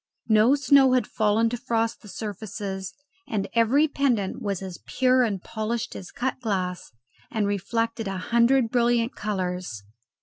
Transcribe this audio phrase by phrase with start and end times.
[0.29, 2.95] No snow had fallen to frost the surfaces,
[3.27, 6.91] and every pendant was as pure and polished as cut glass
[7.29, 9.83] and reflected a hundred brilliant colours.